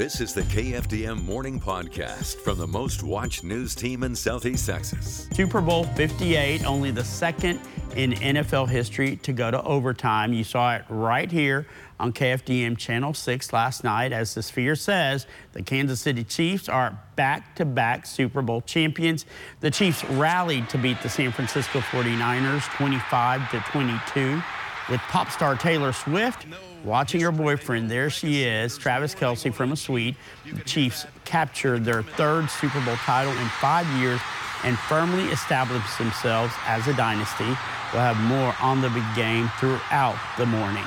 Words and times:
This 0.00 0.22
is 0.22 0.32
the 0.32 0.44
KFDM 0.44 1.22
Morning 1.26 1.60
Podcast 1.60 2.36
from 2.36 2.56
the 2.56 2.66
most 2.66 3.02
watched 3.02 3.44
news 3.44 3.74
team 3.74 4.02
in 4.02 4.16
Southeast 4.16 4.66
Texas. 4.66 5.28
Super 5.34 5.60
Bowl 5.60 5.84
58, 5.84 6.64
only 6.64 6.90
the 6.90 7.04
second 7.04 7.60
in 7.96 8.12
NFL 8.12 8.66
history 8.66 9.16
to 9.16 9.34
go 9.34 9.50
to 9.50 9.62
overtime. 9.62 10.32
You 10.32 10.42
saw 10.42 10.76
it 10.76 10.86
right 10.88 11.30
here 11.30 11.66
on 11.98 12.14
KFDM 12.14 12.78
Channel 12.78 13.12
6 13.12 13.52
last 13.52 13.84
night. 13.84 14.14
As 14.14 14.32
the 14.32 14.42
Sphere 14.42 14.74
says, 14.74 15.26
the 15.52 15.60
Kansas 15.60 16.00
City 16.00 16.24
Chiefs 16.24 16.70
are 16.70 16.98
back 17.16 17.54
to 17.56 17.66
back 17.66 18.06
Super 18.06 18.40
Bowl 18.40 18.62
champions. 18.62 19.26
The 19.60 19.70
Chiefs 19.70 20.02
rallied 20.04 20.70
to 20.70 20.78
beat 20.78 21.02
the 21.02 21.10
San 21.10 21.30
Francisco 21.30 21.80
49ers 21.80 22.62
25 22.74 23.50
to 23.50 23.60
22 23.70 24.42
with 24.88 25.00
pop 25.02 25.30
star 25.30 25.56
Taylor 25.56 25.92
Swift 25.92 26.46
watching 26.84 27.20
her 27.20 27.32
boyfriend. 27.32 27.90
There 27.90 28.10
she 28.10 28.42
is, 28.42 28.78
Travis 28.78 29.14
Kelce 29.14 29.52
from 29.52 29.72
a 29.72 29.76
suite. 29.76 30.16
The 30.52 30.60
Chiefs 30.64 31.06
captured 31.24 31.84
their 31.84 32.02
third 32.02 32.50
Super 32.50 32.80
Bowl 32.84 32.96
title 32.96 33.32
in 33.32 33.48
five 33.60 33.86
years 33.98 34.20
and 34.64 34.78
firmly 34.78 35.24
established 35.24 35.98
themselves 35.98 36.52
as 36.66 36.86
a 36.86 36.94
dynasty. 36.94 37.56
We'll 37.92 38.02
have 38.02 38.20
more 38.20 38.54
on 38.60 38.80
the 38.80 38.90
big 38.90 39.04
game 39.14 39.50
throughout 39.58 40.18
the 40.36 40.46
morning. 40.46 40.84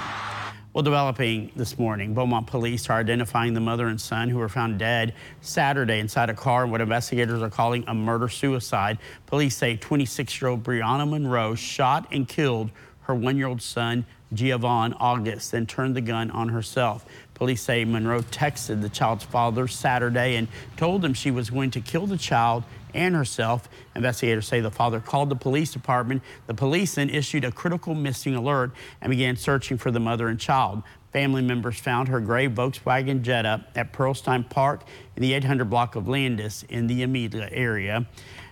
Well, 0.73 0.83
developing 0.83 1.51
this 1.55 1.77
morning, 1.77 2.15
Beaumont 2.15 2.47
police 2.47 2.89
are 2.89 2.99
identifying 2.99 3.53
the 3.53 3.59
mother 3.59 3.87
and 3.87 4.01
son 4.01 4.29
who 4.29 4.39
were 4.39 4.49
found 4.49 4.79
dead 4.79 5.13
Saturday 5.39 5.99
inside 5.99 6.31
a 6.31 6.33
car 6.33 6.63
in 6.63 6.71
what 6.71 6.81
investigators 6.81 7.43
are 7.43 7.49
calling 7.49 7.83
a 7.87 7.93
murder 7.93 8.27
suicide. 8.27 8.97
Police 9.27 9.55
say 9.55 9.77
26 9.77 10.41
year 10.41 10.49
old 10.49 10.63
Brianna 10.63 11.07
Monroe 11.07 11.53
shot 11.53 12.07
and 12.11 12.27
killed 12.27 12.71
her 13.01 13.13
one 13.13 13.37
year 13.37 13.47
old 13.47 13.61
son, 13.61 14.05
Giovanni 14.33 14.95
August, 14.99 15.51
then 15.51 15.65
turned 15.65 15.95
the 15.95 16.01
gun 16.01 16.31
on 16.31 16.49
herself. 16.49 17.05
Police 17.33 17.61
say 17.61 17.83
Monroe 17.85 18.21
texted 18.21 18.81
the 18.81 18.89
child's 18.89 19.23
father 19.23 19.67
Saturday 19.67 20.35
and 20.35 20.47
told 20.77 21.03
him 21.03 21.13
she 21.13 21.31
was 21.31 21.49
going 21.49 21.71
to 21.71 21.81
kill 21.81 22.07
the 22.07 22.17
child 22.17 22.63
and 22.93 23.15
herself. 23.15 23.67
Investigators 23.95 24.47
say 24.47 24.61
the 24.61 24.71
father 24.71 24.99
called 24.99 25.29
the 25.29 25.35
police 25.35 25.73
department. 25.73 26.21
The 26.47 26.53
police 26.53 26.95
then 26.95 27.09
issued 27.09 27.43
a 27.43 27.51
critical 27.51 27.95
missing 27.95 28.35
alert 28.35 28.71
and 29.01 29.09
began 29.09 29.35
searching 29.35 29.77
for 29.77 29.91
the 29.91 29.99
mother 29.99 30.27
and 30.27 30.39
child. 30.39 30.83
Family 31.11 31.41
members 31.41 31.79
found 31.79 32.07
her 32.07 32.19
gray 32.19 32.47
Volkswagen 32.47 33.21
Jetta 33.21 33.65
at 33.75 33.93
Pearlstein 33.93 34.49
Park 34.49 34.83
in 35.15 35.21
the 35.21 35.33
800 35.33 35.69
block 35.69 35.95
of 35.95 36.07
Landis 36.07 36.63
in 36.69 36.87
the 36.87 37.03
Amelia 37.03 37.49
area. 37.51 38.07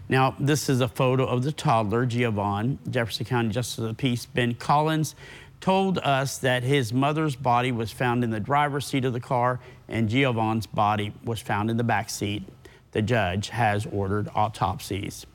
Now, 0.10 0.36
this 0.40 0.70
is 0.70 0.82
a 0.82 0.88
photo 0.88 1.26
of 1.26 1.44
the 1.44 1.52
toddler, 1.52 2.06
Giovanni. 2.06 2.78
Jefferson 2.90 3.26
County 3.26 3.50
Justice 3.50 3.78
of 3.78 3.86
the 3.86 3.94
Peace 3.94 4.26
Ben 4.26 4.54
Collins 4.54 5.16
told 5.62 6.00
us 6.00 6.40
that 6.40 6.64
his 6.64 6.92
mother's 6.92 7.36
body 7.36 7.72
was 7.72 7.92
found 7.92 8.24
in 8.24 8.32
the 8.32 8.40
driver's 8.40 8.86
seat 8.86 9.06
of 9.06 9.14
the 9.14 9.20
car 9.20 9.60
and 9.88 10.10
Giovanni's 10.10 10.66
body 10.66 11.14
was 11.24 11.40
found 11.40 11.70
in 11.70 11.78
the 11.78 11.84
back 11.84 12.10
seat. 12.10 12.44
The 12.92 13.02
judge 13.02 13.50
has 13.50 13.86
ordered 13.86 14.30
autopsies. 14.36 15.26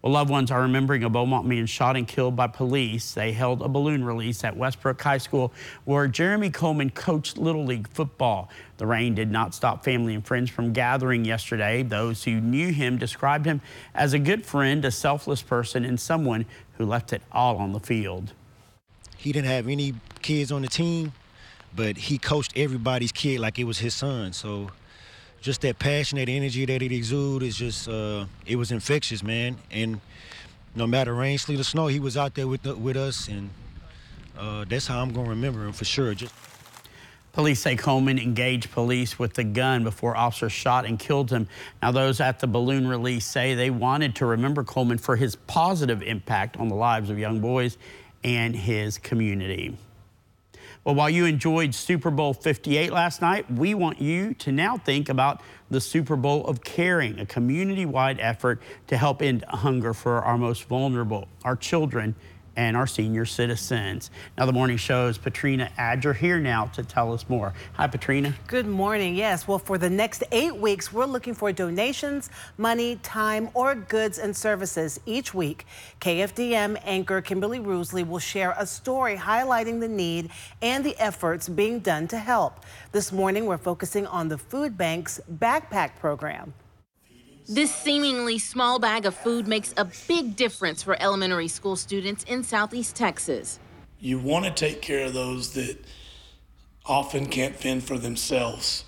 Well, 0.00 0.12
loved 0.12 0.30
ones 0.30 0.52
are 0.52 0.62
remembering 0.62 1.02
a 1.02 1.10
Beaumont 1.10 1.44
man 1.44 1.66
shot 1.66 1.96
and 1.96 2.06
killed 2.06 2.36
by 2.36 2.46
police. 2.46 3.14
They 3.14 3.32
held 3.32 3.62
a 3.62 3.68
balloon 3.68 4.04
release 4.04 4.44
at 4.44 4.56
Westbrook 4.56 5.02
High 5.02 5.18
School 5.18 5.52
where 5.84 6.06
Jeremy 6.06 6.50
Coleman 6.50 6.90
coached 6.90 7.36
Little 7.36 7.64
League 7.64 7.88
football. 7.88 8.48
The 8.76 8.86
rain 8.86 9.16
did 9.16 9.32
not 9.32 9.56
stop 9.56 9.82
family 9.82 10.14
and 10.14 10.24
friends 10.24 10.50
from 10.50 10.72
gathering 10.72 11.24
yesterday. 11.24 11.82
Those 11.82 12.22
who 12.22 12.40
knew 12.40 12.72
him 12.72 12.96
described 12.96 13.44
him 13.44 13.60
as 13.92 14.12
a 14.12 14.20
good 14.20 14.46
friend, 14.46 14.84
a 14.84 14.92
selfless 14.92 15.42
person, 15.42 15.84
and 15.84 15.98
someone 15.98 16.46
who 16.76 16.86
left 16.86 17.12
it 17.12 17.22
all 17.32 17.56
on 17.56 17.72
the 17.72 17.80
field. 17.80 18.34
He 19.18 19.32
didn't 19.32 19.48
have 19.48 19.68
any 19.68 19.94
kids 20.22 20.52
on 20.52 20.62
the 20.62 20.68
team, 20.68 21.12
but 21.74 21.96
he 21.96 22.18
coached 22.18 22.52
everybody's 22.56 23.12
kid 23.12 23.40
like 23.40 23.58
it 23.58 23.64
was 23.64 23.78
his 23.78 23.92
son. 23.92 24.32
So 24.32 24.70
just 25.40 25.60
that 25.62 25.78
passion, 25.78 26.16
passionate 26.16 26.28
energy 26.28 26.64
that 26.64 26.80
it 26.82 26.92
exuded 26.92 27.46
is 27.46 27.56
just 27.56 27.88
uh, 27.88 28.26
it 28.46 28.56
was 28.56 28.70
infectious, 28.70 29.22
man. 29.22 29.56
And 29.72 30.00
no 30.76 30.86
matter 30.86 31.12
rain, 31.14 31.36
sleet, 31.36 31.58
or 31.58 31.64
snow, 31.64 31.88
he 31.88 31.98
was 31.98 32.16
out 32.16 32.36
there 32.36 32.46
with 32.46 32.62
the, 32.62 32.76
with 32.76 32.96
us, 32.96 33.28
and 33.28 33.50
uh, 34.38 34.64
that's 34.68 34.86
how 34.86 35.02
I'm 35.02 35.12
gonna 35.12 35.30
remember 35.30 35.66
him 35.66 35.72
for 35.72 35.84
sure. 35.84 36.14
Just 36.14 36.32
Police 37.38 37.60
say 37.60 37.76
Coleman 37.76 38.18
engaged 38.18 38.72
police 38.72 39.16
with 39.16 39.34
the 39.34 39.44
gun 39.44 39.84
before 39.84 40.16
officers 40.16 40.50
shot 40.50 40.84
and 40.84 40.98
killed 40.98 41.30
him. 41.30 41.46
Now, 41.80 41.92
those 41.92 42.20
at 42.20 42.40
the 42.40 42.48
balloon 42.48 42.88
release 42.88 43.24
say 43.26 43.54
they 43.54 43.70
wanted 43.70 44.16
to 44.16 44.26
remember 44.26 44.64
Coleman 44.64 44.98
for 44.98 45.14
his 45.14 45.36
positive 45.36 46.02
impact 46.02 46.56
on 46.56 46.66
the 46.66 46.74
lives 46.74 47.10
of 47.10 47.18
young 47.18 47.38
boys 47.38 47.78
and 48.24 48.54
his 48.54 48.98
community. 48.98 49.76
Well, 50.84 50.94
while 50.94 51.10
you 51.10 51.26
enjoyed 51.26 51.74
Super 51.74 52.10
Bowl 52.10 52.32
58 52.32 52.92
last 52.92 53.20
night, 53.20 53.50
we 53.52 53.74
want 53.74 54.00
you 54.00 54.32
to 54.34 54.52
now 54.52 54.78
think 54.78 55.08
about 55.08 55.42
the 55.70 55.80
Super 55.80 56.16
Bowl 56.16 56.46
of 56.46 56.62
Caring, 56.62 57.18
a 57.18 57.26
community 57.26 57.84
wide 57.84 58.18
effort 58.20 58.62
to 58.86 58.96
help 58.96 59.20
end 59.20 59.44
hunger 59.48 59.92
for 59.92 60.22
our 60.22 60.38
most 60.38 60.64
vulnerable, 60.64 61.28
our 61.44 61.56
children 61.56 62.14
and 62.58 62.76
our 62.76 62.88
senior 62.88 63.24
citizens. 63.24 64.10
Now, 64.36 64.44
the 64.44 64.52
morning 64.52 64.76
show's 64.76 65.16
Patrina 65.16 65.70
Adger 65.78 66.14
here 66.14 66.40
now 66.40 66.66
to 66.74 66.82
tell 66.82 67.12
us 67.14 67.24
more. 67.28 67.54
Hi, 67.74 67.86
Patrina. 67.86 68.34
Good 68.48 68.66
morning. 68.66 69.14
Yes, 69.14 69.46
well, 69.46 69.60
for 69.60 69.78
the 69.78 69.88
next 69.88 70.24
eight 70.32 70.56
weeks, 70.56 70.92
we're 70.92 71.06
looking 71.06 71.34
for 71.34 71.52
donations, 71.52 72.30
money, 72.56 72.96
time, 72.96 73.48
or 73.54 73.76
goods 73.76 74.18
and 74.18 74.36
services 74.36 74.98
each 75.06 75.32
week. 75.32 75.66
KFDM 76.00 76.80
anchor 76.82 77.20
Kimberly 77.20 77.60
Roosley 77.60 78.06
will 78.06 78.18
share 78.18 78.56
a 78.58 78.66
story 78.66 79.16
highlighting 79.16 79.78
the 79.78 79.88
need 79.88 80.30
and 80.60 80.84
the 80.84 80.96
efforts 80.98 81.48
being 81.48 81.78
done 81.78 82.08
to 82.08 82.18
help. 82.18 82.64
This 82.90 83.12
morning, 83.12 83.46
we're 83.46 83.56
focusing 83.56 84.04
on 84.08 84.26
the 84.26 84.36
Food 84.36 84.76
Bank's 84.76 85.20
backpack 85.32 85.94
program. 86.00 86.52
This 87.50 87.74
seemingly 87.74 88.38
small 88.38 88.78
bag 88.78 89.06
of 89.06 89.14
food 89.14 89.48
makes 89.48 89.72
a 89.78 89.86
big 90.06 90.36
difference 90.36 90.82
for 90.82 91.00
elementary 91.00 91.48
school 91.48 91.76
students 91.76 92.22
in 92.24 92.44
Southeast 92.44 92.94
Texas. 92.94 93.58
You 93.98 94.18
want 94.18 94.44
to 94.44 94.50
take 94.50 94.82
care 94.82 95.06
of 95.06 95.14
those 95.14 95.54
that 95.54 95.78
often 96.84 97.24
can't 97.24 97.56
fend 97.56 97.84
for 97.84 97.96
themselves. 97.96 98.84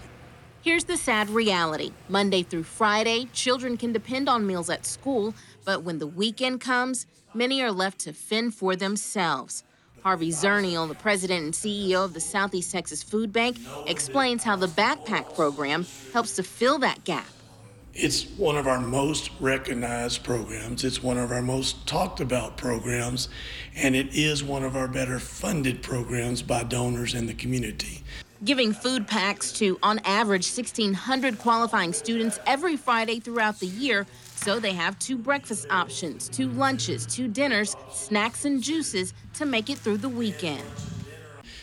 Here's 0.60 0.84
the 0.84 0.98
sad 0.98 1.30
reality 1.30 1.92
Monday 2.10 2.42
through 2.42 2.64
Friday, 2.64 3.30
children 3.32 3.78
can 3.78 3.94
depend 3.94 4.28
on 4.28 4.46
meals 4.46 4.68
at 4.68 4.84
school, 4.84 5.34
but 5.64 5.82
when 5.82 5.98
the 5.98 6.06
weekend 6.06 6.60
comes, 6.60 7.06
many 7.32 7.62
are 7.62 7.72
left 7.72 7.98
to 8.00 8.12
fend 8.12 8.54
for 8.54 8.76
themselves. 8.76 9.64
Harvey 10.02 10.28
Zernial, 10.28 10.86
the 10.86 10.94
president 10.94 11.44
and 11.44 11.54
CEO 11.54 12.04
of 12.04 12.12
the 12.12 12.20
Southeast 12.20 12.72
Texas 12.72 13.02
Food 13.02 13.32
Bank, 13.32 13.56
explains 13.86 14.44
how 14.44 14.54
the 14.54 14.66
backpack 14.66 15.34
program 15.34 15.86
helps 16.12 16.36
to 16.36 16.42
fill 16.42 16.78
that 16.80 17.04
gap. 17.04 17.26
It's 18.02 18.24
one 18.38 18.56
of 18.56 18.66
our 18.66 18.80
most 18.80 19.30
recognized 19.40 20.24
programs. 20.24 20.84
It's 20.84 21.02
one 21.02 21.18
of 21.18 21.30
our 21.30 21.42
most 21.42 21.86
talked 21.86 22.20
about 22.20 22.56
programs, 22.56 23.28
and 23.76 23.94
it 23.94 24.14
is 24.14 24.42
one 24.42 24.64
of 24.64 24.74
our 24.74 24.88
better 24.88 25.18
funded 25.18 25.82
programs 25.82 26.40
by 26.40 26.62
donors 26.62 27.12
in 27.12 27.26
the 27.26 27.34
community. 27.34 28.02
Giving 28.42 28.72
food 28.72 29.06
packs 29.06 29.52
to, 29.58 29.78
on 29.82 29.98
average, 30.06 30.50
1,600 30.50 31.38
qualifying 31.38 31.92
students 31.92 32.38
every 32.46 32.74
Friday 32.74 33.20
throughout 33.20 33.60
the 33.60 33.66
year, 33.66 34.06
so 34.34 34.58
they 34.58 34.72
have 34.72 34.98
two 34.98 35.18
breakfast 35.18 35.66
options, 35.68 36.30
two 36.30 36.48
lunches, 36.52 37.04
two 37.04 37.28
dinners, 37.28 37.76
snacks, 37.92 38.46
and 38.46 38.62
juices 38.62 39.12
to 39.34 39.44
make 39.44 39.68
it 39.68 39.76
through 39.76 39.98
the 39.98 40.08
weekend. 40.08 40.64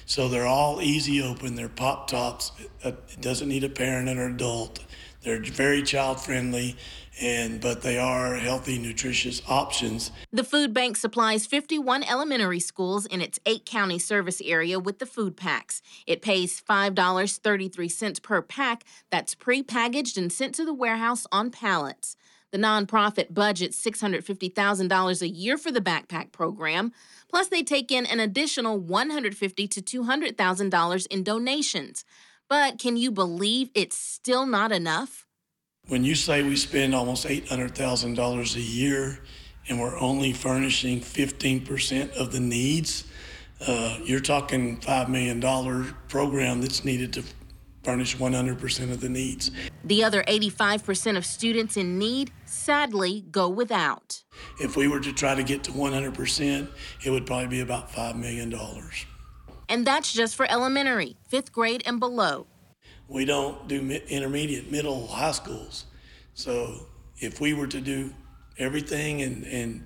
So 0.06 0.30
they're 0.30 0.46
all 0.46 0.84
easy 0.84 1.24
open. 1.24 1.56
They're 1.56 1.68
pop 1.68 2.08
tops. 2.08 2.52
It 2.84 3.22
doesn't 3.22 3.50
need 3.50 3.64
a 3.64 3.70
parent 3.70 4.08
or 4.08 4.28
adult. 4.28 4.86
They're 5.24 5.42
very 5.42 5.84
child 5.84 6.22
friendly, 6.22 6.78
and 7.20 7.60
but 7.60 7.82
they 7.82 7.98
are 7.98 8.36
healthy, 8.36 8.78
nutritious 8.78 9.42
options. 9.48 10.12
The 10.32 10.44
food 10.44 10.74
bank 10.74 10.98
supplies 10.98 11.46
51 11.46 12.04
elementary 12.04 12.60
schools 12.60 13.06
in 13.06 13.22
its 13.22 13.40
eight 13.46 13.66
county 13.66 14.00
service 14.00 14.42
area 14.44 14.80
with 14.80 15.00
the 15.00 15.06
food 15.06 15.36
packs. 15.36 15.82
It 16.06 16.22
pays 16.22 16.62
$5.33 16.62 18.22
per 18.22 18.42
pack. 18.42 18.84
That's 19.10 19.36
pre-packaged 19.36 20.18
and 20.18 20.32
sent 20.32 20.56
to 20.56 20.66
the 20.66 20.74
warehouse 20.74 21.26
on 21.32 21.52
pallets. 21.52 22.16
The 22.52 22.58
nonprofit 22.58 23.34
budgets 23.34 23.84
$650,000 23.84 25.22
a 25.22 25.28
year 25.28 25.58
for 25.58 25.72
the 25.72 25.82
backpack 25.82 26.32
program. 26.32 26.94
Plus, 27.30 27.50
they 27.50 27.62
take 27.62 27.92
in 27.92 28.06
an 28.06 28.22
additional 28.22 28.80
$150 28.80 29.70
to 29.70 30.04
$200,000 30.04 31.08
in 31.08 31.24
donations. 31.24 32.06
But 32.50 32.80
can 32.80 32.96
you 32.96 33.12
believe 33.12 33.70
it's 33.76 33.98
still 33.98 34.46
not 34.46 34.72
enough? 34.72 35.26
When 35.88 36.04
you 36.04 36.16
say 36.16 36.44
we 36.44 36.56
spend 36.56 36.96
almost 36.96 37.26
$800,000 37.26 38.56
a 38.56 38.62
year 38.62 39.20
and 39.68 39.80
we're 39.80 40.00
only 40.00 40.34
furnishing 40.34 41.02
15% 41.02 42.16
of 42.16 42.32
the 42.32 42.40
needs, 42.40 43.06
uh, 43.68 43.98
you're 44.04 44.20
talking 44.22 44.78
$5 44.80 45.10
million 45.10 45.42
program 46.08 46.62
that's 46.62 46.86
needed 46.86 47.12
to 47.14 47.24
furnish 47.84 48.18
100% 48.18 48.92
of 48.92 49.02
the 49.02 49.10
needs. 49.10 49.52
The 49.84 50.04
other 50.04 50.24
85% 50.24 51.18
of 51.18 51.26
students 51.26 51.78
in 51.78 51.98
need 51.98 52.32
sadly 52.46 53.26
go 53.32 53.48
without. 53.48 54.24
If 54.60 54.76
we 54.76 54.88
were 54.88 55.00
to 55.00 55.14
try 55.14 55.36
to 55.36 55.44
get 55.44 55.64
to 55.66 55.72
100%, 55.72 56.70
it 57.06 57.10
would 57.10 57.26
probably 57.26 57.48
be 57.48 57.60
about 57.62 57.90
$5 57.92 58.16
million. 58.16 58.54
And 59.70 59.86
that's 59.86 60.14
just 60.14 60.36
for 60.36 60.50
elementary, 60.50 61.18
fifth 61.28 61.52
grade 61.52 61.84
and 61.86 62.00
below. 62.00 62.48
we 63.10 63.26
don't 63.26 63.68
do 63.68 63.80
intermediate, 64.10 64.72
middle, 64.72 65.08
high 65.08 65.32
schools. 65.32 65.86
So 66.34 66.88
if 67.20 67.40
we 67.42 67.54
were 67.54 67.68
to 67.68 67.82
do 67.82 68.14
everything 68.58 69.22
and, 69.22 69.46
and 69.46 69.86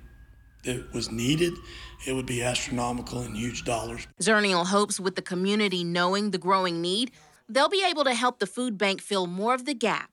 that 0.64 0.92
was 0.92 1.10
needed, 1.10 1.52
it 2.06 2.12
would 2.14 2.26
be 2.26 2.42
astronomical 2.42 3.20
and 3.20 3.36
huge 3.36 3.64
dollars. 3.64 4.06
Zernial 4.20 4.66
hopes 4.66 4.98
with 5.00 5.14
the 5.16 5.22
community 5.22 5.84
knowing 5.84 6.30
the 6.30 6.38
growing 6.38 6.80
need, 6.80 7.10
they'll 7.48 7.68
be 7.68 7.84
able 7.88 8.04
to 8.04 8.14
help 8.14 8.38
the 8.38 8.46
food 8.46 8.76
bank 8.78 9.00
fill 9.00 9.26
more 9.26 9.54
of 9.54 9.64
the 9.64 9.74
gap. 9.74 10.10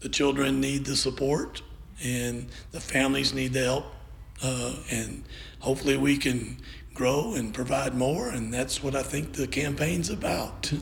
The 0.00 0.08
children 0.10 0.60
need 0.60 0.84
the 0.84 0.96
support, 0.96 1.62
and 2.04 2.48
the 2.70 2.80
families 2.80 3.32
need 3.32 3.54
the 3.54 3.64
help, 3.64 3.86
uh, 4.42 4.74
and 4.90 5.24
hopefully 5.60 5.96
we 5.96 6.18
can 6.18 6.58
grow 6.96 7.34
and 7.34 7.52
provide 7.52 7.94
more, 7.94 8.30
and 8.30 8.52
that's 8.52 8.82
what 8.82 8.96
I 8.96 9.02
think 9.02 9.34
the 9.34 9.46
campaign's 9.46 10.10
about. 10.10 10.72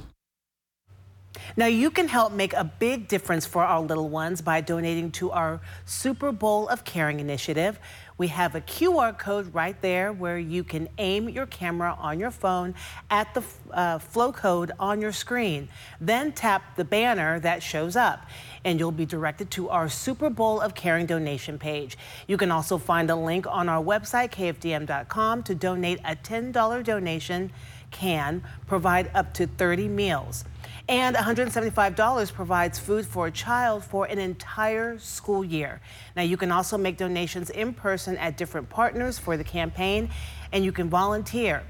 Now, 1.56 1.66
you 1.66 1.90
can 1.90 2.08
help 2.08 2.32
make 2.32 2.52
a 2.52 2.64
big 2.64 3.08
difference 3.08 3.46
for 3.46 3.64
our 3.64 3.80
little 3.80 4.08
ones 4.08 4.40
by 4.40 4.60
donating 4.60 5.10
to 5.12 5.30
our 5.30 5.60
Super 5.84 6.32
Bowl 6.32 6.68
of 6.68 6.84
Caring 6.84 7.20
initiative. 7.20 7.78
We 8.16 8.28
have 8.28 8.54
a 8.54 8.60
QR 8.60 9.18
code 9.18 9.52
right 9.52 9.80
there 9.82 10.12
where 10.12 10.38
you 10.38 10.62
can 10.62 10.88
aim 10.98 11.28
your 11.28 11.46
camera 11.46 11.96
on 11.98 12.20
your 12.20 12.30
phone 12.30 12.74
at 13.10 13.34
the 13.34 13.42
uh, 13.72 13.98
flow 13.98 14.32
code 14.32 14.70
on 14.78 15.00
your 15.00 15.10
screen. 15.10 15.68
Then 16.00 16.30
tap 16.32 16.76
the 16.76 16.84
banner 16.84 17.40
that 17.40 17.62
shows 17.62 17.96
up 17.96 18.26
and 18.64 18.78
you'll 18.78 18.92
be 18.92 19.06
directed 19.06 19.50
to 19.52 19.68
our 19.68 19.88
Super 19.88 20.30
Bowl 20.30 20.60
of 20.60 20.76
Caring 20.76 21.06
donation 21.06 21.58
page. 21.58 21.98
You 22.28 22.36
can 22.36 22.52
also 22.52 22.78
find 22.78 23.10
a 23.10 23.16
link 23.16 23.46
on 23.48 23.68
our 23.68 23.82
website, 23.82 24.30
kfdm.com, 24.30 25.42
to 25.42 25.54
donate 25.54 25.98
a 26.04 26.14
$10 26.14 26.84
donation 26.84 27.50
can 27.90 28.42
provide 28.66 29.10
up 29.14 29.34
to 29.34 29.46
30 29.46 29.88
meals. 29.88 30.44
And 30.88 31.16
$175 31.16 32.32
provides 32.32 32.78
food 32.78 33.06
for 33.06 33.28
a 33.28 33.30
child 33.30 33.84
for 33.84 34.04
an 34.04 34.18
entire 34.18 34.98
school 34.98 35.42
year. 35.42 35.80
Now, 36.14 36.22
you 36.22 36.36
can 36.36 36.52
also 36.52 36.76
make 36.76 36.98
donations 36.98 37.48
in 37.48 37.72
person 37.72 38.18
at 38.18 38.36
different 38.36 38.68
partners 38.68 39.18
for 39.18 39.38
the 39.38 39.44
campaign, 39.44 40.10
and 40.52 40.62
you 40.62 40.72
can 40.72 40.90
volunteer. 40.90 41.62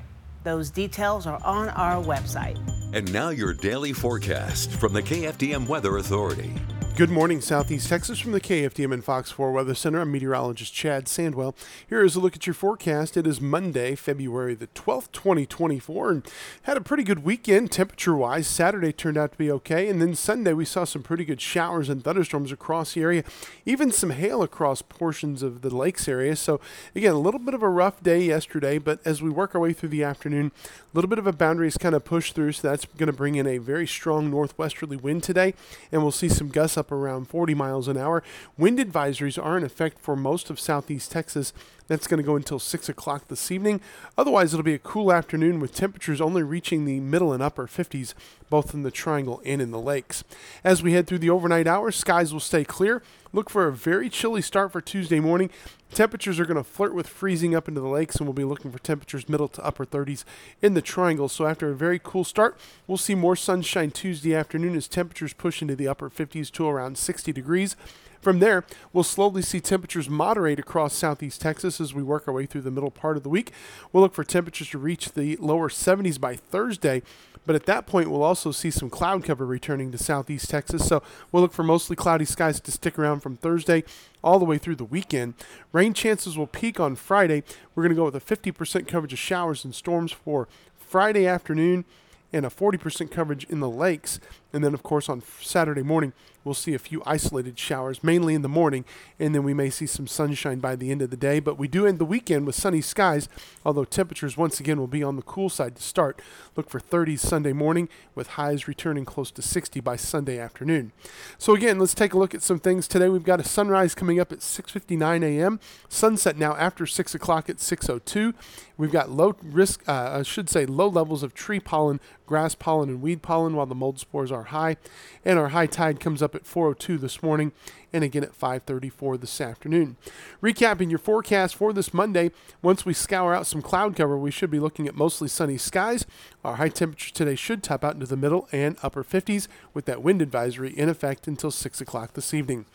Those 0.42 0.68
details 0.70 1.26
are 1.26 1.40
on 1.44 1.68
our 1.70 2.02
website. 2.02 2.58
And 2.92 3.10
now, 3.12 3.28
your 3.28 3.54
daily 3.54 3.92
forecast 3.92 4.72
from 4.72 4.92
the 4.92 5.02
KFDM 5.02 5.68
Weather 5.68 5.96
Authority. 5.98 6.52
Good 6.96 7.10
morning, 7.10 7.40
Southeast 7.40 7.88
Texas, 7.88 8.20
from 8.20 8.30
the 8.30 8.40
KFDM 8.40 8.92
and 8.92 9.02
Fox 9.02 9.32
4 9.32 9.50
Weather 9.50 9.74
Center. 9.74 10.00
I'm 10.00 10.12
meteorologist 10.12 10.72
Chad 10.72 11.06
Sandwell. 11.06 11.56
Here 11.88 12.04
is 12.04 12.14
a 12.14 12.20
look 12.20 12.36
at 12.36 12.46
your 12.46 12.54
forecast. 12.54 13.16
It 13.16 13.26
is 13.26 13.40
Monday, 13.40 13.96
February 13.96 14.54
the 14.54 14.68
12th, 14.68 15.10
2024, 15.10 16.10
and 16.12 16.32
had 16.62 16.76
a 16.76 16.80
pretty 16.80 17.02
good 17.02 17.24
weekend 17.24 17.72
temperature 17.72 18.14
wise. 18.14 18.46
Saturday 18.46 18.92
turned 18.92 19.18
out 19.18 19.32
to 19.32 19.38
be 19.38 19.50
okay, 19.50 19.88
and 19.88 20.00
then 20.00 20.14
Sunday 20.14 20.52
we 20.52 20.64
saw 20.64 20.84
some 20.84 21.02
pretty 21.02 21.24
good 21.24 21.40
showers 21.40 21.88
and 21.88 22.04
thunderstorms 22.04 22.52
across 22.52 22.94
the 22.94 23.02
area, 23.02 23.24
even 23.66 23.90
some 23.90 24.10
hail 24.10 24.40
across 24.44 24.80
portions 24.80 25.42
of 25.42 25.62
the 25.62 25.74
lakes 25.74 26.06
area. 26.06 26.36
So, 26.36 26.60
again, 26.94 27.14
a 27.14 27.18
little 27.18 27.40
bit 27.40 27.54
of 27.54 27.62
a 27.64 27.68
rough 27.68 28.04
day 28.04 28.22
yesterday, 28.22 28.78
but 28.78 29.00
as 29.04 29.20
we 29.20 29.30
work 29.30 29.56
our 29.56 29.60
way 29.60 29.72
through 29.72 29.88
the 29.88 30.04
afternoon, 30.04 30.52
a 30.62 30.96
little 30.96 31.10
bit 31.10 31.18
of 31.18 31.26
a 31.26 31.32
boundary 31.32 31.66
is 31.66 31.76
kind 31.76 31.96
of 31.96 32.04
pushed 32.04 32.36
through, 32.36 32.52
so 32.52 32.68
that's 32.68 32.84
going 32.84 33.08
to 33.08 33.12
bring 33.12 33.34
in 33.34 33.48
a 33.48 33.58
very 33.58 33.84
strong 33.84 34.30
northwesterly 34.30 34.96
wind 34.96 35.24
today, 35.24 35.54
and 35.90 36.00
we'll 36.00 36.12
see 36.12 36.28
some 36.28 36.50
gusts 36.50 36.78
up 36.78 36.83
up 36.84 36.92
around 36.92 37.28
40 37.28 37.54
miles 37.54 37.88
an 37.88 37.96
hour. 37.96 38.22
Wind 38.58 38.78
advisories 38.78 39.42
are 39.42 39.56
in 39.56 39.64
effect 39.64 39.98
for 39.98 40.14
most 40.14 40.50
of 40.50 40.60
southeast 40.60 41.10
Texas. 41.10 41.54
That's 41.86 42.06
going 42.06 42.18
to 42.18 42.26
go 42.26 42.36
until 42.36 42.58
6 42.58 42.88
o'clock 42.88 43.28
this 43.28 43.50
evening. 43.50 43.80
Otherwise, 44.16 44.54
it'll 44.54 44.64
be 44.64 44.74
a 44.74 44.78
cool 44.78 45.12
afternoon 45.12 45.60
with 45.60 45.74
temperatures 45.74 46.20
only 46.20 46.42
reaching 46.42 46.84
the 46.84 47.00
middle 47.00 47.32
and 47.32 47.42
upper 47.42 47.66
50s, 47.66 48.14
both 48.48 48.72
in 48.72 48.82
the 48.82 48.90
triangle 48.90 49.42
and 49.44 49.60
in 49.60 49.70
the 49.70 49.80
lakes. 49.80 50.24
As 50.62 50.82
we 50.82 50.94
head 50.94 51.06
through 51.06 51.18
the 51.18 51.30
overnight 51.30 51.66
hours, 51.66 51.96
skies 51.96 52.32
will 52.32 52.40
stay 52.40 52.64
clear. 52.64 53.02
Look 53.34 53.50
for 53.50 53.66
a 53.66 53.72
very 53.72 54.08
chilly 54.08 54.40
start 54.40 54.72
for 54.72 54.80
Tuesday 54.80 55.20
morning. 55.20 55.50
Temperatures 55.92 56.40
are 56.40 56.46
going 56.46 56.56
to 56.56 56.64
flirt 56.64 56.94
with 56.94 57.06
freezing 57.06 57.54
up 57.54 57.68
into 57.68 57.80
the 57.80 57.88
lakes, 57.88 58.16
and 58.16 58.26
we'll 58.26 58.32
be 58.32 58.44
looking 58.44 58.72
for 58.72 58.78
temperatures 58.78 59.28
middle 59.28 59.48
to 59.48 59.64
upper 59.64 59.84
30s 59.84 60.24
in 60.62 60.74
the 60.74 60.82
triangle. 60.82 61.28
So, 61.28 61.46
after 61.46 61.70
a 61.70 61.74
very 61.74 62.00
cool 62.02 62.24
start, 62.24 62.56
we'll 62.86 62.96
see 62.96 63.14
more 63.14 63.36
sunshine 63.36 63.90
Tuesday 63.90 64.34
afternoon 64.34 64.74
as 64.74 64.88
temperatures 64.88 65.34
push 65.34 65.60
into 65.60 65.76
the 65.76 65.88
upper 65.88 66.08
50s 66.08 66.50
to 66.52 66.66
around 66.66 66.96
60 66.96 67.32
degrees. 67.32 67.76
From 68.24 68.38
there, 68.38 68.64
we'll 68.94 69.04
slowly 69.04 69.42
see 69.42 69.60
temperatures 69.60 70.08
moderate 70.08 70.58
across 70.58 70.94
southeast 70.94 71.42
Texas 71.42 71.78
as 71.78 71.92
we 71.92 72.02
work 72.02 72.26
our 72.26 72.32
way 72.32 72.46
through 72.46 72.62
the 72.62 72.70
middle 72.70 72.90
part 72.90 73.18
of 73.18 73.22
the 73.22 73.28
week. 73.28 73.52
We'll 73.92 74.02
look 74.02 74.14
for 74.14 74.24
temperatures 74.24 74.70
to 74.70 74.78
reach 74.78 75.12
the 75.12 75.36
lower 75.36 75.68
70s 75.68 76.18
by 76.18 76.34
Thursday, 76.34 77.02
but 77.44 77.54
at 77.54 77.66
that 77.66 77.86
point, 77.86 78.10
we'll 78.10 78.22
also 78.22 78.50
see 78.50 78.70
some 78.70 78.88
cloud 78.88 79.24
cover 79.24 79.44
returning 79.44 79.92
to 79.92 79.98
southeast 79.98 80.48
Texas. 80.48 80.88
So 80.88 81.02
we'll 81.30 81.42
look 81.42 81.52
for 81.52 81.64
mostly 81.64 81.96
cloudy 81.96 82.24
skies 82.24 82.60
to 82.60 82.72
stick 82.72 82.98
around 82.98 83.20
from 83.20 83.36
Thursday 83.36 83.84
all 84.22 84.38
the 84.38 84.46
way 84.46 84.56
through 84.56 84.76
the 84.76 84.84
weekend. 84.84 85.34
Rain 85.72 85.92
chances 85.92 86.38
will 86.38 86.46
peak 86.46 86.80
on 86.80 86.96
Friday. 86.96 87.42
We're 87.74 87.82
going 87.82 87.94
to 87.94 87.94
go 87.94 88.06
with 88.06 88.16
a 88.16 88.20
50% 88.20 88.88
coverage 88.88 89.12
of 89.12 89.18
showers 89.18 89.66
and 89.66 89.74
storms 89.74 90.12
for 90.12 90.48
Friday 90.78 91.26
afternoon 91.26 91.84
and 92.32 92.46
a 92.46 92.50
40% 92.50 93.10
coverage 93.10 93.44
in 93.44 93.60
the 93.60 93.68
lakes. 93.68 94.18
And 94.54 94.62
then, 94.62 94.72
of 94.72 94.84
course, 94.84 95.08
on 95.08 95.22
Saturday 95.40 95.82
morning, 95.82 96.12
we'll 96.44 96.54
see 96.54 96.74
a 96.74 96.78
few 96.78 97.02
isolated 97.04 97.58
showers, 97.58 98.04
mainly 98.04 98.34
in 98.34 98.42
the 98.42 98.48
morning, 98.48 98.84
and 99.18 99.34
then 99.34 99.42
we 99.42 99.54
may 99.54 99.68
see 99.68 99.86
some 99.86 100.06
sunshine 100.06 100.60
by 100.60 100.76
the 100.76 100.90
end 100.90 101.02
of 101.02 101.10
the 101.10 101.16
day. 101.16 101.40
But 101.40 101.58
we 101.58 101.66
do 101.66 101.86
end 101.86 101.98
the 101.98 102.04
weekend 102.04 102.46
with 102.46 102.54
sunny 102.54 102.80
skies, 102.80 103.28
although 103.64 103.84
temperatures 103.84 104.36
once 104.36 104.60
again 104.60 104.78
will 104.78 104.86
be 104.86 105.02
on 105.02 105.16
the 105.16 105.22
cool 105.22 105.48
side 105.48 105.74
to 105.76 105.82
start. 105.82 106.22
Look 106.54 106.70
for 106.70 106.78
30s 106.78 107.18
Sunday 107.18 107.52
morning, 107.52 107.88
with 108.14 108.28
highs 108.28 108.68
returning 108.68 109.04
close 109.04 109.32
to 109.32 109.42
60 109.42 109.80
by 109.80 109.96
Sunday 109.96 110.38
afternoon. 110.38 110.92
So 111.36 111.54
again, 111.54 111.80
let's 111.80 111.94
take 111.94 112.14
a 112.14 112.18
look 112.18 112.34
at 112.34 112.42
some 112.42 112.60
things 112.60 112.86
today. 112.86 113.08
We've 113.08 113.24
got 113.24 113.40
a 113.40 113.44
sunrise 113.44 113.94
coming 113.96 114.20
up 114.20 114.30
at 114.30 114.38
6:59 114.38 115.24
a.m. 115.24 115.58
Sunset 115.88 116.38
now 116.38 116.54
after 116.54 116.86
6 116.86 117.14
o'clock 117.14 117.50
at 117.50 117.56
6:02. 117.56 118.34
We've 118.76 118.92
got 118.92 119.10
low 119.10 119.36
risk, 119.42 119.88
uh, 119.88 120.18
I 120.18 120.22
should 120.22 120.50
say, 120.50 120.66
low 120.66 120.88
levels 120.88 121.22
of 121.22 121.32
tree 121.32 121.60
pollen, 121.60 122.00
grass 122.26 122.54
pollen, 122.54 122.88
and 122.88 123.00
weed 123.00 123.22
pollen, 123.22 123.54
while 123.54 123.66
the 123.66 123.74
mold 123.74 124.00
spores 124.00 124.32
are 124.32 124.43
high. 124.44 124.76
And 125.24 125.38
our 125.38 125.48
high 125.48 125.66
tide 125.66 126.00
comes 126.00 126.22
up 126.22 126.34
at 126.34 126.44
4:02 126.44 126.98
this 126.98 127.22
morning, 127.22 127.52
and 127.92 128.04
again 128.04 128.24
at 128.24 128.34
5:34 128.34 129.16
this 129.16 129.40
afternoon. 129.40 129.96
Recapping 130.42 130.90
your 130.90 130.98
forecast 130.98 131.54
for 131.54 131.72
this 131.72 131.94
Monday, 131.94 132.30
once 132.62 132.84
we 132.84 132.92
scour 132.92 133.34
out 133.34 133.46
some 133.46 133.62
cloud 133.62 133.96
cover, 133.96 134.18
we 134.18 134.30
should 134.30 134.50
be 134.50 134.58
looking 134.58 134.86
at 134.86 134.94
mostly 134.94 135.28
sunny 135.28 135.56
skies. 135.56 136.04
Our 136.44 136.56
high 136.56 136.68
temperature 136.68 137.12
today 137.12 137.36
should 137.36 137.62
top 137.62 137.84
out 137.84 137.94
into 137.94 138.06
the 138.06 138.16
middle 138.16 138.48
and 138.52 138.76
upper 138.82 139.02
50s, 139.02 139.48
with 139.72 139.86
that 139.86 140.02
wind 140.02 140.20
advisory 140.20 140.70
in 140.76 140.88
effect 140.88 141.26
until 141.26 141.50
6 141.50 141.80
o'clock 141.80 142.12
this 142.12 142.34
evening. 142.34 142.66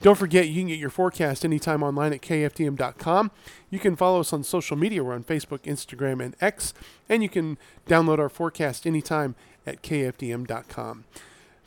Don't 0.00 0.18
forget, 0.18 0.48
you 0.48 0.60
can 0.60 0.68
get 0.68 0.78
your 0.78 0.90
forecast 0.90 1.44
anytime 1.44 1.82
online 1.82 2.12
at 2.12 2.22
kfdm.com. 2.22 3.30
You 3.70 3.78
can 3.78 3.96
follow 3.96 4.20
us 4.20 4.32
on 4.32 4.44
social 4.44 4.76
media. 4.76 5.04
We're 5.04 5.14
on 5.14 5.24
Facebook, 5.24 5.62
Instagram, 5.62 6.24
and 6.24 6.36
X, 6.40 6.72
and 7.08 7.22
you 7.22 7.28
can 7.28 7.58
download 7.86 8.18
our 8.18 8.30
forecast 8.30 8.86
anytime 8.86 9.34
at 9.66 9.82
kfdm.com. 9.82 11.04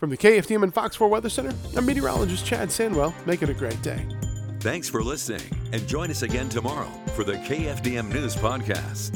From 0.01 0.09
the 0.09 0.17
KFDM 0.17 0.63
and 0.63 0.73
Fox 0.73 0.95
4 0.95 1.09
Weather 1.09 1.29
Center, 1.29 1.53
I'm 1.77 1.85
meteorologist 1.85 2.43
Chad 2.43 2.69
Sandwell. 2.69 3.13
Make 3.27 3.43
it 3.43 3.49
a 3.49 3.53
great 3.53 3.79
day. 3.83 4.03
Thanks 4.59 4.89
for 4.89 5.03
listening, 5.03 5.43
and 5.73 5.87
join 5.87 6.09
us 6.09 6.23
again 6.23 6.49
tomorrow 6.49 6.89
for 7.15 7.23
the 7.23 7.33
KFDM 7.33 8.11
News 8.11 8.35
Podcast. 8.35 9.15